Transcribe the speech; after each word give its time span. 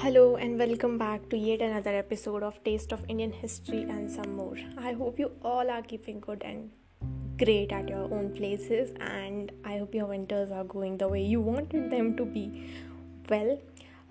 And 0.00 0.58
welcome 0.58 0.96
back 0.96 1.28
to 1.30 1.36
yet 1.36 1.60
another 1.60 1.94
episode 1.96 2.44
of 2.44 2.62
Taste 2.62 2.92
of 2.92 3.04
Indian 3.08 3.32
History 3.32 3.82
and 3.82 4.08
some 4.08 4.36
more. 4.36 4.56
I 4.78 4.92
hope 4.92 5.18
you 5.18 5.32
all 5.42 5.68
are 5.68 5.82
keeping 5.82 6.20
good 6.20 6.42
and 6.44 6.70
great 7.36 7.72
at 7.72 7.88
your 7.88 8.04
own 8.14 8.32
places, 8.32 8.94
and 9.00 9.50
I 9.64 9.78
hope 9.78 9.94
your 9.94 10.06
winters 10.06 10.52
are 10.52 10.62
going 10.62 10.98
the 10.98 11.08
way 11.08 11.22
you 11.22 11.40
wanted 11.40 11.90
them 11.90 12.16
to 12.16 12.24
be. 12.24 12.44
Well, 13.28 13.58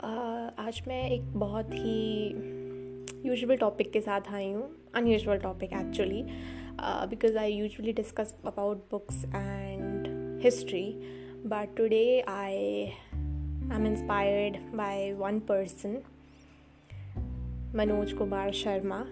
uh, 0.03 0.51
आज 0.59 0.81
मैं 0.87 1.01
एक 1.09 1.31
बहुत 1.39 1.73
ही 1.73 2.27
usual 3.29 3.57
topic 3.57 3.91
के 3.93 4.01
साथ 4.01 4.31
आई 4.33 4.51
हूँ 4.51 4.69
unusual 4.95 5.37
topic 5.47 5.73
actually 5.73 6.23
because 7.15 7.37
I 7.37 7.53
usually 7.53 7.93
discuss 8.01 8.35
about 8.45 8.85
books 8.91 9.25
and 9.25 10.07
history 10.43 10.85
but 11.45 11.75
today 11.77 12.05
I 12.29 12.91
I'm 13.77 13.85
inspired 13.85 14.59
by 14.73 15.13
one 15.17 15.39
person, 15.39 16.03
Manoj 17.73 18.17
Kumar 18.17 18.47
Sharma, 18.47 19.05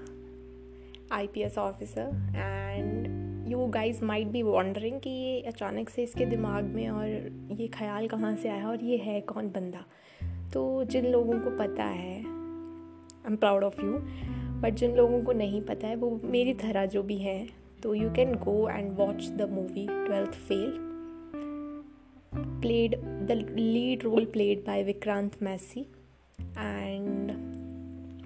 IPS 1.12 1.58
officer, 1.58 2.12
and 2.34 3.48
you 3.50 3.68
guys 3.72 4.02
might 4.02 4.32
be 4.32 4.41
wondering 4.44 5.00
कि 5.00 5.10
ये 5.10 5.41
अचानक 5.41 5.90
से 5.90 6.04
इसके 6.04 6.26
दिमाग 6.26 6.64
में 6.64 6.90
और 6.90 7.08
ये 7.52 7.68
ख्याल 7.68 8.08
कहाँ 8.08 8.36
से 8.36 8.50
आया 8.50 8.70
और 8.70 8.84
ये 8.84 8.98
है 8.98 9.22
कौन 9.22 9.50
बंदा? 9.50 9.86
तो 10.54 10.84
जिन 10.84 11.05
लोगों 11.05 11.40
को 11.40 11.50
पता 11.50 11.84
है 11.84 12.16
I 12.16 13.32
am 13.32 13.36
proud 13.36 13.63
of 13.63 13.82
you 13.82 13.94
but 14.62 14.74
जिन 14.74 14.96
लोगों 14.96 15.24
को 15.24 15.32
नहीं 15.34 15.62
पता 15.62 15.88
है 15.88 15.96
वो 15.96 16.22
मेरी 16.24 16.54
तरह 16.54 16.86
जो 16.86 17.04
भी 17.04 17.18
है 17.18 17.48
तो 17.84 17.94
you 17.94 18.13
can 18.13 18.34
go 18.34 18.70
and 18.70 18.98
watch 18.98 19.30
the 19.30 19.50
movie 19.50 19.88
twelfth 19.91 20.32
fail 20.32 20.85
played 22.62 22.98
the 23.28 23.36
lead 23.36 24.04
role 24.04 24.26
played 24.26 24.64
by 24.64 24.84
Vikrant 24.84 25.40
Massey 25.42 25.88
and 26.55 27.32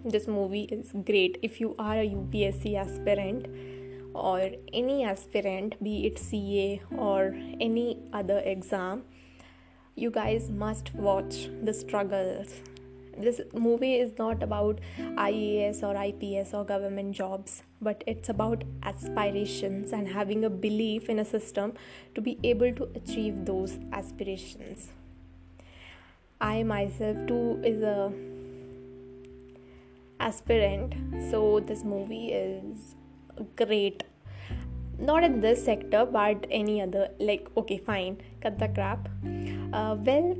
this 0.05 0.27
movie 0.27 0.63
is 0.63 0.91
great. 1.05 1.37
If 1.41 1.59
you 1.59 1.75
are 1.77 1.99
a 1.99 2.07
UPSC 2.07 2.75
aspirant 2.75 3.47
or 4.13 4.49
any 4.73 5.03
aspirant 5.03 5.81
be 5.83 6.05
it 6.07 6.17
CA 6.17 6.81
or 6.97 7.35
any 7.59 7.99
other 8.13 8.39
exam 8.39 9.03
you 9.95 10.09
guys 10.09 10.49
must 10.49 10.93
watch 10.95 11.49
the 11.61 11.73
struggles 11.73 12.61
this 13.19 13.41
movie 13.53 13.95
is 13.95 14.17
not 14.17 14.41
about 14.41 14.79
IAS 14.99 15.83
or 15.83 15.95
IPS 16.01 16.53
or 16.53 16.63
government 16.63 17.15
jobs, 17.15 17.63
but 17.81 18.03
it's 18.07 18.29
about 18.29 18.63
aspirations 18.83 19.91
and 19.91 20.07
having 20.07 20.45
a 20.45 20.49
belief 20.49 21.09
in 21.09 21.19
a 21.19 21.25
system 21.25 21.73
to 22.15 22.21
be 22.21 22.39
able 22.43 22.73
to 22.73 22.89
achieve 22.95 23.45
those 23.45 23.77
aspirations. 23.93 24.89
I 26.41 26.63
myself 26.63 27.17
too 27.27 27.61
is 27.63 27.81
a 27.81 28.13
aspirant, 30.19 30.95
so 31.29 31.59
this 31.59 31.83
movie 31.83 32.31
is 32.31 32.95
great. 33.55 34.03
Not 34.97 35.23
in 35.23 35.39
this 35.39 35.63
sector, 35.63 36.05
but 36.05 36.45
any 36.51 36.81
other. 36.81 37.09
Like, 37.19 37.49
okay, 37.55 37.77
fine, 37.77 38.17
cut 38.41 38.59
the 38.59 38.67
crap. 38.67 39.07
Uh, 39.73 39.95
well, 39.99 40.37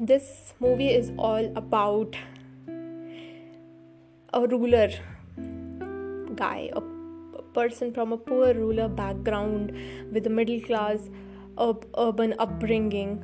this 0.00 0.54
movie 0.60 0.88
is 0.88 1.12
all 1.18 1.52
about 1.56 2.16
a 4.32 4.46
ruler 4.46 4.90
guy, 6.34 6.70
a, 6.72 6.82
person 7.52 7.92
from 7.92 8.12
a 8.12 8.16
poor 8.16 8.54
ruler 8.54 8.88
background 8.88 9.70
with 10.10 10.26
a 10.26 10.30
middle 10.30 10.58
class 10.62 11.10
ur- 11.60 11.86
urban 11.98 12.34
upbringing 12.38 13.18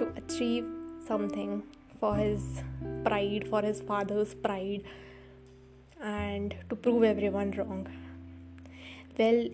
to 0.00 0.08
achieve 0.16 0.66
something 1.06 1.62
for 2.00 2.16
his 2.16 2.64
pride, 3.04 3.46
for 3.48 3.62
his 3.62 3.80
father's 3.80 4.34
pride, 4.34 4.82
and 6.02 6.56
to 6.68 6.74
prove 6.74 7.04
everyone 7.04 7.52
wrong. 7.52 7.86
Well, 9.16 9.46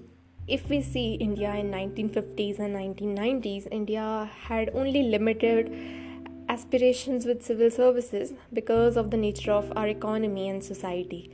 if 0.48 0.68
we 0.70 0.80
see 0.80 1.14
India 1.14 1.54
in 1.54 1.70
1950s 1.70 2.58
and 2.58 2.74
1990s, 2.74 3.68
India 3.70 4.30
had 4.46 4.70
only 4.74 5.02
limited 5.02 5.70
aspirations 6.48 7.26
with 7.26 7.44
civil 7.44 7.70
services 7.70 8.32
because 8.52 8.96
of 8.96 9.10
the 9.10 9.16
nature 9.16 9.52
of 9.52 9.70
our 9.76 9.88
economy 9.88 10.48
and 10.48 10.64
society. 10.64 11.30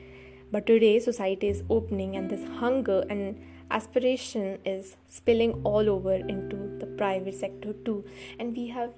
But 0.51 0.67
today, 0.67 0.99
society 0.99 1.49
is 1.49 1.63
opening, 1.71 2.17
and 2.17 2.29
this 2.29 2.45
hunger 2.59 3.05
and 3.09 3.41
aspiration 3.71 4.59
is 4.65 4.97
spilling 5.07 5.61
all 5.65 5.89
over 5.89 6.15
into 6.15 6.57
the 6.79 6.87
private 6.87 7.35
sector 7.35 7.73
too. 7.85 8.05
And 8.39 8.57
we 8.57 8.69
have 8.69 8.93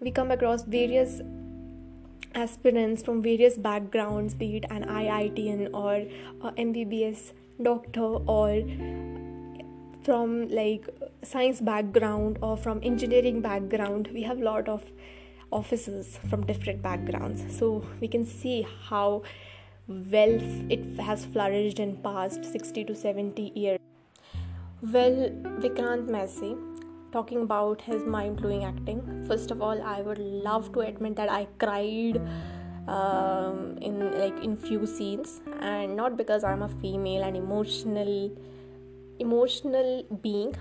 we 0.00 0.10
come 0.10 0.30
across 0.30 0.64
various 0.64 1.22
aspirants 2.34 3.02
from 3.02 3.22
various 3.22 3.56
backgrounds, 3.56 4.34
be 4.34 4.56
it 4.56 4.64
an 4.70 4.84
IITian 4.84 5.72
or 5.72 6.06
MBBS 6.52 7.32
doctor 7.62 8.02
or 8.02 8.62
from 10.04 10.48
like 10.48 10.88
science 11.22 11.60
background 11.60 12.38
or 12.42 12.56
from 12.56 12.80
engineering 12.82 13.40
background 13.40 14.08
we 14.12 14.22
have 14.22 14.40
a 14.40 14.44
lot 14.44 14.68
of 14.68 14.84
officers 15.54 16.18
from 16.28 16.44
different 16.44 16.82
backgrounds. 16.82 17.44
So 17.56 17.86
we 18.00 18.08
can 18.08 18.26
see 18.26 18.66
how 18.88 19.22
well 19.86 20.38
it 20.70 21.00
has 21.00 21.24
flourished 21.24 21.78
in 21.78 21.96
past 21.96 22.44
60 22.44 22.84
to 22.84 22.94
70 22.94 23.52
years. 23.54 23.78
Well 24.82 25.30
vikrant 25.64 26.08
massey 26.08 26.56
talking 27.12 27.42
about 27.42 27.80
his 27.82 28.04
mind-blowing 28.04 28.64
acting 28.64 29.24
first 29.28 29.52
of 29.52 29.62
all 29.62 29.80
i 29.90 30.00
would 30.02 30.18
love 30.46 30.72
to 30.72 30.80
admit 30.80 31.14
that 31.14 31.30
i 31.30 31.46
cried 31.60 32.16
um, 32.88 33.78
in 33.80 34.00
like 34.18 34.42
in 34.42 34.56
few 34.56 34.84
scenes. 34.84 35.40
And 35.60 35.96
not 35.96 36.16
because 36.16 36.44
i'm 36.44 36.62
a 36.62 36.68
female 36.68 37.22
and 37.22 37.36
emotional 37.36 38.30
emotional 39.18 40.04
being? 40.22 40.54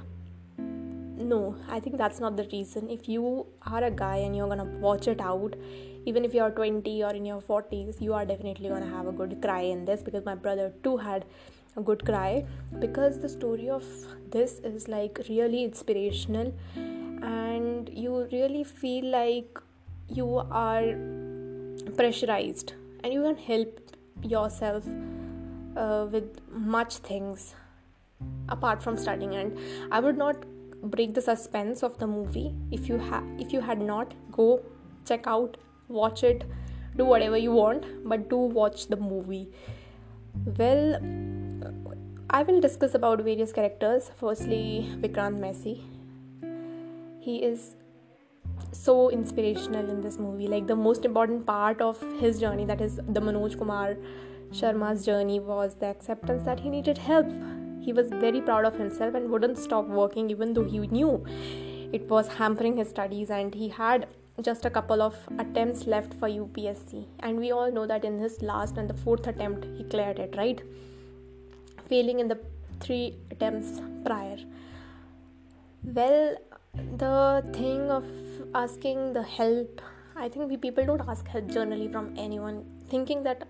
No 1.15 1.55
i 1.69 1.79
think 1.79 1.97
that's 1.97 2.19
not 2.19 2.35
the 2.35 2.47
reason. 2.51 2.89
If 2.89 3.07
you 3.07 3.45
are 3.65 3.83
a 3.83 3.91
guy 3.91 4.17
and 4.17 4.35
you're 4.35 4.47
gonna 4.47 4.71
watch 4.87 5.07
it 5.07 5.21
out 5.21 5.55
even 6.05 6.25
if 6.25 6.33
you're 6.33 6.51
20 6.51 7.03
or 7.03 7.11
in 7.11 7.25
your 7.25 7.41
40s 7.41 8.01
you 8.01 8.13
are 8.13 8.25
definitely 8.25 8.69
gonna 8.69 8.89
have 8.89 9.07
a 9.07 9.11
good 9.11 9.41
cry 9.41 9.61
in 9.61 9.85
this 9.85 10.01
because 10.03 10.25
my 10.25 10.35
brother 10.35 10.73
too 10.83 10.97
had 10.97 11.25
a 11.75 11.81
good 11.81 12.05
cry. 12.05 12.45
Because 12.79 13.19
the 13.19 13.29
story 13.29 13.69
of 13.69 13.83
this 14.31 14.59
is 14.59 14.87
like 14.87 15.19
really 15.29 15.63
inspirational 15.63 16.53
and 16.75 17.89
you 17.89 18.27
really 18.31 18.63
feel 18.63 19.05
like 19.05 19.59
you 20.09 20.37
are 20.51 20.95
pressurized 21.95 22.73
and 23.03 23.13
you 23.13 23.23
can 23.23 23.37
help 23.37 23.79
yourself 24.21 24.83
uh, 25.77 26.07
with 26.11 26.39
much 26.51 26.97
things 26.97 27.55
apart 28.49 28.83
from 28.83 28.97
studying. 28.97 29.35
And 29.35 29.57
i 29.91 29.99
would 29.99 30.17
not 30.17 30.45
break 30.83 31.13
the 31.13 31.21
suspense 31.21 31.83
of 31.83 31.97
the 31.97 32.07
movie 32.07 32.53
if 32.71 32.89
you 32.89 32.97
have 32.97 33.23
if 33.39 33.53
you 33.53 33.61
had 33.61 33.81
not 33.81 34.13
go 34.31 34.61
check 35.05 35.27
out 35.27 35.55
watch 35.87 36.23
it 36.23 36.43
do 36.97 37.05
whatever 37.05 37.37
you 37.37 37.51
want 37.51 37.85
but 38.07 38.29
do 38.29 38.37
watch 38.37 38.87
the 38.87 38.97
movie. 38.97 39.49
Well 40.57 40.99
i 42.29 42.41
will 42.43 42.59
discuss 42.59 42.95
about 42.95 43.21
various 43.21 43.51
characters. 43.53 44.11
Firstly 44.19 44.89
vikrant 44.97 45.39
massey. 45.39 45.83
He 47.19 47.37
is 47.43 47.75
so 48.71 49.09
inspirational 49.09 49.89
in 49.89 50.01
this 50.01 50.17
movie. 50.17 50.47
Like 50.47 50.67
the 50.67 50.75
most 50.75 51.05
important 51.05 51.45
part 51.45 51.81
of 51.81 52.01
his 52.19 52.39
journey 52.39 52.65
that 52.65 52.81
is 52.81 52.95
the 52.95 53.21
manoj 53.21 53.57
kumar 53.57 53.95
sharma's 54.51 55.05
journey 55.05 55.39
was 55.39 55.75
the 55.75 55.87
acceptance 55.87 56.43
that 56.43 56.59
he 56.59 56.69
needed 56.69 56.97
help 56.97 57.27
he 57.83 57.93
was 57.93 58.09
very 58.09 58.41
proud 58.41 58.65
of 58.65 58.75
himself 58.75 59.13
and 59.13 59.29
wouldn't 59.29 59.57
stop 59.57 59.85
working 59.85 60.29
even 60.29 60.53
though 60.53 60.63
he 60.63 60.79
knew 60.87 61.23
it 61.93 62.09
was 62.09 62.27
hampering 62.39 62.77
his 62.77 62.89
studies 62.89 63.29
and 63.29 63.53
he 63.53 63.69
had 63.69 64.07
just 64.41 64.65
a 64.65 64.69
couple 64.69 65.01
of 65.01 65.15
attempts 65.37 65.85
left 65.85 66.13
for 66.15 66.27
UPSC. 66.27 67.05
And 67.19 67.37
we 67.37 67.51
all 67.51 67.71
know 67.71 67.85
that 67.85 68.03
in 68.03 68.17
his 68.17 68.41
last 68.41 68.77
and 68.77 68.89
the 68.89 68.95
fourth 68.95 69.27
attempt, 69.27 69.65
he 69.77 69.83
cleared 69.83 70.17
it, 70.17 70.33
right? 70.35 70.61
Failing 71.87 72.19
in 72.19 72.27
the 72.27 72.39
three 72.79 73.15
attempts 73.29 73.79
prior. 74.03 74.37
Well, 75.83 76.35
the 76.73 77.47
thing 77.53 77.91
of 77.91 78.05
asking 78.55 79.13
the 79.13 79.21
help, 79.21 79.81
I 80.15 80.29
think 80.29 80.49
we 80.49 80.57
people 80.57 80.85
don't 80.85 81.07
ask 81.07 81.27
help 81.27 81.47
generally 81.47 81.87
from 81.87 82.15
anyone, 82.17 82.65
thinking 82.89 83.21
that 83.23 83.47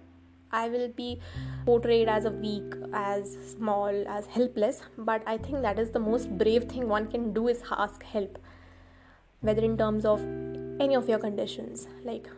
I 0.54 0.70
will 0.70 0.88
be 0.90 1.20
portrayed 1.66 2.08
as 2.08 2.26
a 2.26 2.32
weak, 2.32 2.76
as 2.94 3.36
small, 3.52 4.08
as 4.08 4.28
helpless. 4.28 4.82
But 4.98 5.24
I 5.26 5.38
think 5.38 5.64
that 5.64 5.80
is 5.80 5.92
the 5.92 6.00
most 6.00 6.38
brave 6.38 6.66
thing 6.66 6.88
one 6.88 7.08
can 7.08 7.34
do 7.34 7.48
is 7.48 7.64
ask 7.72 8.04
help, 8.04 8.38
whether 9.42 9.64
in 9.64 9.78
terms 9.78 10.06
of 10.06 10.22
any 10.80 10.96
of 10.96 11.10
your 11.10 11.20
conditions. 11.20 11.88
Like, 12.04 12.30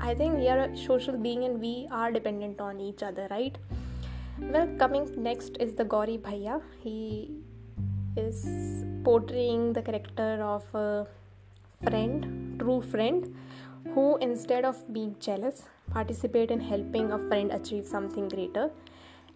I 0.00 0.14
think 0.14 0.36
we 0.36 0.48
are 0.48 0.58
a 0.58 0.76
social 0.76 1.16
being 1.16 1.44
and 1.44 1.60
we 1.60 1.88
are 1.90 2.10
dependent 2.10 2.60
on 2.60 2.80
each 2.80 3.02
other, 3.02 3.28
right? 3.30 3.56
Well, 4.40 4.66
coming 4.78 5.08
next 5.22 5.56
is 5.60 5.76
the 5.76 5.84
Gauri 5.84 6.18
Bhaiya. 6.18 6.60
He 6.82 7.30
is 8.16 8.84
portraying 9.04 9.72
the 9.72 9.82
character 9.82 10.42
of 10.42 10.64
a 10.74 11.06
friend 11.84 12.58
true 12.58 12.80
friend 12.80 13.34
who 13.94 14.16
instead 14.18 14.64
of 14.64 14.76
being 14.92 15.14
jealous 15.20 15.64
participate 15.88 16.50
in 16.50 16.60
helping 16.60 17.12
a 17.12 17.18
friend 17.28 17.52
achieve 17.52 17.86
something 17.86 18.28
greater 18.28 18.70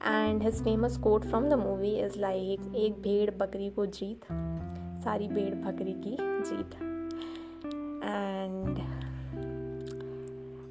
and 0.00 0.42
his 0.42 0.60
famous 0.60 0.96
quote 0.96 1.24
from 1.24 1.48
the 1.48 1.56
movie 1.56 1.98
is 2.00 2.16
like 2.16 2.60
एक 2.76 3.00
भेड़ 3.02 3.30
बकरी 3.38 3.70
को 3.76 3.86
जीत 3.86 4.26
सारी 5.04 5.28
भेड़ 5.28 5.54
बकरी 5.54 5.94
की 6.04 6.16
जीत 6.20 6.78
and 8.02 8.80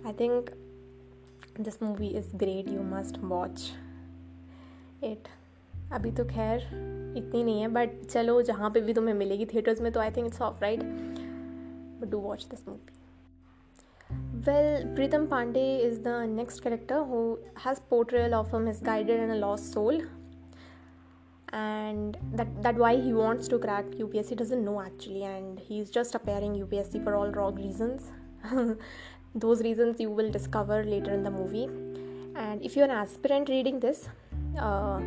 I 0.06 0.14
think 0.14 0.52
this 1.60 1.82
movie 1.82 2.16
is 2.16 2.32
great 2.44 2.70
you 2.70 2.84
must 2.94 3.20
watch 3.34 3.72
it 5.04 5.28
अभी 5.94 6.12
तो 6.12 6.24
खैर 6.26 6.64
इतनी 7.18 7.44
नहीं 7.44 7.62
है 7.62 7.68
बट 7.68 8.06
चलो 8.06 8.42
जहाँ 8.42 8.70
पे 8.70 8.82
भी 8.82 8.94
तुम्हें 8.94 9.14
मिलेगी 9.14 9.46
थिएटर्स 9.54 9.82
में 9.82 9.92
तो 9.92 10.00
I 10.00 10.12
think 10.12 10.26
it's 10.28 10.42
off 10.42 10.62
right 10.62 10.84
but 10.84 12.10
do 12.10 12.18
watch 12.20 12.46
this 12.50 12.68
movie 12.68 12.94
Well, 14.48 14.84
Pritam 14.96 15.28
Pandey 15.28 15.84
is 15.84 16.00
the 16.00 16.26
next 16.26 16.62
character 16.62 17.04
who 17.04 17.38
has 17.58 17.82
portrayal 17.82 18.34
of 18.34 18.54
a 18.54 18.60
misguided 18.62 19.20
and 19.20 19.34
a 19.34 19.36
lost 19.36 19.74
soul. 19.74 20.02
And 21.52 22.16
that 22.32 22.62
that 22.64 22.76
why 22.76 22.96
he 22.96 23.12
wants 23.12 23.50
to 23.50 23.60
crack 23.60 23.84
UPSC 24.04 24.30
he 24.30 24.36
doesn't 24.36 24.64
know 24.64 24.80
actually, 24.80 25.24
and 25.24 25.60
he's 25.60 25.92
just 25.98 26.16
appearing 26.16 26.56
UPSC 26.62 27.04
for 27.04 27.18
all 27.18 27.30
wrong 27.40 27.56
reasons. 27.56 28.08
Those 29.36 29.66
reasons 29.68 30.00
you 30.00 30.10
will 30.12 30.32
discover 30.32 30.82
later 30.96 31.14
in 31.14 31.24
the 31.24 31.36
movie. 31.42 31.68
And 32.46 32.64
if 32.64 32.78
you're 32.78 32.90
an 32.92 32.98
aspirant 33.02 33.50
reading 33.50 33.82
this, 33.82 34.08
uh, 34.58 35.02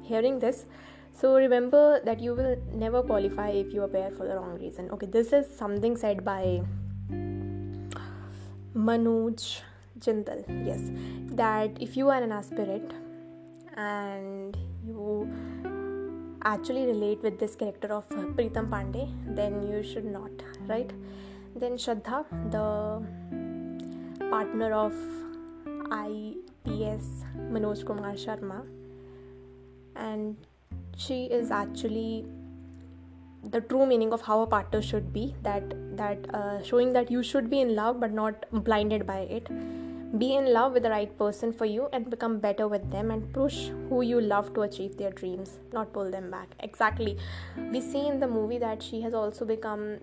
hearing 0.00 0.38
this, 0.38 0.64
so 1.12 1.36
remember 1.36 2.00
that 2.02 2.18
you 2.18 2.34
will 2.34 2.56
never 2.72 3.02
qualify 3.02 3.50
if 3.50 3.74
you 3.74 3.82
appear 3.82 4.10
for 4.16 4.26
the 4.26 4.36
wrong 4.36 4.58
reason. 4.58 4.90
Okay, 4.92 5.14
this 5.20 5.34
is 5.34 5.54
something 5.62 5.98
said 5.98 6.24
by 6.24 6.62
Manoj 8.78 9.60
Jindal, 9.98 10.44
yes, 10.64 10.90
that 11.34 11.70
if 11.80 11.96
you 11.96 12.10
are 12.10 12.22
an 12.22 12.30
aspirant 12.30 12.92
and 13.76 14.56
you 14.86 15.28
actually 16.44 16.86
relate 16.86 17.20
with 17.20 17.40
this 17.40 17.56
character 17.56 17.88
of 17.88 18.08
Pritam 18.08 18.70
Pandey, 18.70 19.10
then 19.34 19.66
you 19.68 19.82
should 19.82 20.04
not, 20.04 20.30
right? 20.68 20.92
Then 21.56 21.72
Shraddha, 21.72 22.24
the 22.52 23.02
partner 24.30 24.72
of 24.72 24.92
IPS 25.90 27.24
Manoj 27.50 27.84
Kumar 27.84 28.12
Sharma, 28.12 28.64
and 29.96 30.36
she 30.96 31.24
is 31.24 31.50
actually 31.50 32.26
the 33.42 33.60
true 33.60 33.86
meaning 33.86 34.12
of 34.12 34.22
how 34.22 34.40
a 34.42 34.46
partner 34.46 34.82
should 34.82 35.12
be 35.12 35.34
that 35.42 35.74
that 35.96 36.18
uh, 36.34 36.62
showing 36.62 36.92
that 36.92 37.10
you 37.10 37.22
should 37.22 37.48
be 37.50 37.60
in 37.60 37.74
love 37.74 38.00
but 38.00 38.12
not 38.12 38.44
blinded 38.52 39.06
by 39.06 39.20
it. 39.20 39.48
Be 40.18 40.34
in 40.36 40.52
love 40.54 40.72
with 40.72 40.84
the 40.84 40.90
right 40.90 41.16
person 41.18 41.52
for 41.52 41.66
you 41.66 41.88
and 41.92 42.08
become 42.08 42.38
better 42.38 42.66
with 42.66 42.90
them 42.90 43.10
and 43.10 43.30
push 43.32 43.68
who 43.88 44.00
you 44.00 44.20
love 44.20 44.54
to 44.54 44.62
achieve 44.62 44.96
their 44.96 45.10
dreams 45.10 45.58
not 45.72 45.92
pull 45.92 46.10
them 46.10 46.30
back. 46.30 46.48
Exactly. 46.60 47.18
We 47.72 47.80
see 47.80 48.06
in 48.06 48.18
the 48.18 48.26
movie 48.26 48.58
that 48.58 48.82
she 48.82 49.02
has 49.02 49.12
also 49.12 49.44
become 49.44 49.98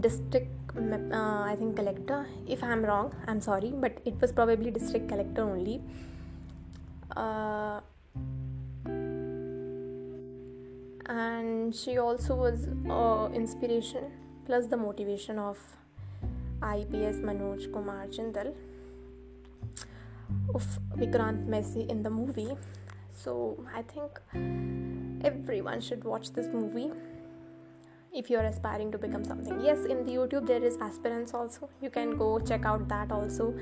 district 0.00 0.50
uh, 0.76 1.42
i 1.42 1.56
think 1.58 1.76
collector. 1.76 2.26
If 2.46 2.62
i'm 2.64 2.84
wrong 2.84 3.14
i'm 3.28 3.40
sorry 3.40 3.72
but 3.74 3.98
it 4.04 4.20
was 4.20 4.32
probably 4.32 4.70
district 4.70 5.08
collector 5.08 5.42
only. 5.42 5.80
Uh, 7.16 7.80
and 11.12 11.74
she 11.74 11.98
also 11.98 12.34
was 12.34 12.68
uh, 12.88 13.28
inspiration 13.34 14.04
plus 14.46 14.66
the 14.66 14.76
motivation 14.76 15.38
of 15.38 15.58
IPS 16.62 17.18
Manoj 17.28 17.70
Kumar 17.72 18.06
Jindal 18.06 18.54
of 20.54 20.66
Vikrant 20.96 21.46
Massey 21.46 21.86
in 21.88 22.02
the 22.02 22.10
movie. 22.10 22.56
So 23.12 23.64
I 23.74 23.82
think 23.82 24.20
everyone 25.22 25.80
should 25.80 26.04
watch 26.04 26.32
this 26.32 26.46
movie 26.46 26.90
if 28.12 28.30
you 28.30 28.38
are 28.38 28.46
aspiring 28.46 28.90
to 28.92 28.98
become 28.98 29.24
something. 29.24 29.60
Yes, 29.60 29.84
in 29.84 30.04
the 30.06 30.12
YouTube 30.12 30.46
there 30.46 30.64
is 30.64 30.78
aspirants 30.80 31.34
also. 31.34 31.68
You 31.82 31.90
can 31.90 32.16
go 32.16 32.38
check 32.38 32.64
out 32.64 32.88
that 32.88 33.12
also 33.12 33.54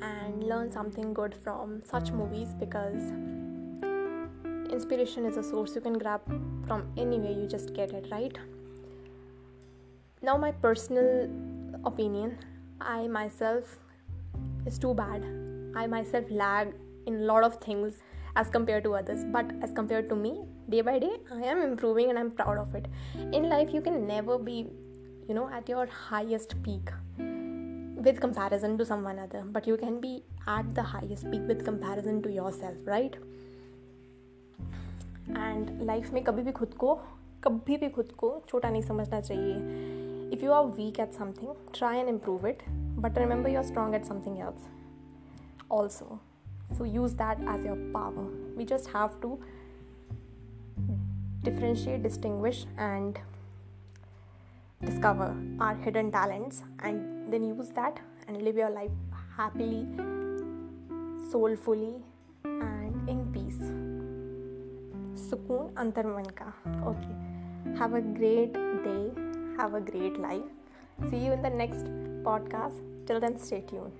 and 0.00 0.44
learn 0.44 0.70
something 0.72 1.12
good 1.12 1.34
from 1.34 1.82
such 1.84 2.12
movies 2.12 2.54
because 2.58 3.12
inspiration 4.78 5.24
is 5.26 5.36
a 5.36 5.42
source. 5.42 5.74
You 5.74 5.80
can 5.80 5.98
grab 5.98 6.20
from 6.66 6.86
anywhere 6.96 7.32
you 7.32 7.46
just 7.48 7.74
get 7.74 7.92
it 7.92 8.06
right? 8.12 8.36
Now 10.22 10.36
my 10.36 10.52
personal 10.52 11.08
opinion. 11.84 12.38
I 12.80 13.08
myself 13.08 13.78
is 14.66 14.78
too 14.78 14.94
bad. 14.94 15.24
I 15.74 15.86
myself 15.94 16.30
lag 16.30 16.74
in 17.06 17.16
a 17.22 17.24
lot 17.30 17.42
of 17.48 17.56
things 17.56 18.02
as 18.36 18.50
compared 18.56 18.84
to 18.84 18.94
others 18.94 19.24
but 19.36 19.50
as 19.62 19.72
compared 19.72 20.08
to 20.08 20.16
me 20.24 20.32
day 20.72 20.80
by 20.88 20.96
day 21.04 21.14
i 21.36 21.38
am 21.52 21.62
improving 21.62 22.10
and 22.10 22.18
i'm 22.20 22.30
proud 22.30 22.58
of 22.58 22.74
it. 22.80 22.86
In 23.38 23.48
life 23.48 23.72
you 23.76 23.80
can 23.80 24.06
never 24.06 24.38
be 24.38 24.58
you 25.28 25.34
know 25.38 25.48
at 25.58 25.68
your 25.68 25.86
highest 25.86 26.54
peak 26.62 26.92
with 28.08 28.20
comparison 28.20 28.78
to 28.78 28.86
someone 28.92 29.18
other 29.18 29.42
but 29.56 29.66
you 29.66 29.76
can 29.76 30.00
be 30.06 30.22
at 30.46 30.72
the 30.74 30.86
highest 30.94 31.30
peak 31.32 31.50
with 31.52 31.64
comparison 31.64 32.22
to 32.28 32.32
yourself 32.38 32.92
right 32.92 33.18
and 35.30 35.82
life 35.82 36.12
में 36.12 36.22
कभी 36.24 36.42
भी 36.42 36.52
खुद 36.52 36.74
को, 36.74 36.94
कभी 37.44 37.76
भी 37.76 37.88
खुद 37.88 38.12
को 38.18 38.30
छोटा 38.48 38.70
नहीं 38.70 38.82
समझना 38.82 39.20
चाहिए। 39.20 40.30
If 40.32 40.44
you 40.44 40.52
are 40.52 40.64
weak 40.64 41.00
at 41.00 41.12
something 41.12 41.54
try 41.74 41.98
and 41.98 42.08
improve 42.08 42.46
it 42.46 42.62
but 42.98 43.18
remember 43.18 43.50
you 43.50 43.58
are 43.58 43.64
strong 43.64 43.94
at 43.94 44.04
something 44.04 44.38
else 44.38 44.68
also 45.72 46.18
so 46.78 46.84
use 46.84 47.16
that 47.16 47.40
as 47.54 47.66
your 47.66 47.90
power 47.94 48.54
we 48.58 48.64
just 48.64 48.94
have 48.96 49.20
to 49.22 49.38
differentiate 51.44 52.02
distinguish 52.02 52.66
and 52.78 53.18
discover 54.84 55.58
our 55.62 55.76
hidden 55.76 56.10
talents 56.10 56.62
and 56.84 57.00
then 57.30 57.44
use 57.44 57.70
that 57.72 57.98
and 58.28 58.40
live 58.42 58.58
your 58.58 58.70
life 58.70 58.90
happily 59.38 59.84
soulfully 61.30 61.94
and 62.46 62.77
सुकून 65.30 65.74
अंतर 65.74 66.06
मन 66.06 66.24
का। 66.40 66.46
Okay 66.88 67.14
have 67.78 67.96
a 67.96 68.00
great 68.18 68.52
day 68.84 68.98
have 69.60 69.76
a 69.76 69.80
great 69.80 70.18
life 70.20 71.06
see 71.10 71.26
you 71.26 71.32
in 71.32 71.42
the 71.42 71.46
next 71.46 71.86
podcast 72.24 73.06
till 73.08 73.20
then 73.20 73.36
stay 73.36 73.60
tune 73.60 73.92